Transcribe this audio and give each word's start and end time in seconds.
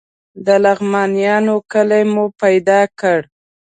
د 0.45 0.47
لغمانیانو 0.65 1.55
کلی 1.71 2.03
مو 2.13 2.25
پیدا 2.41 2.79
کړ. 2.99 3.19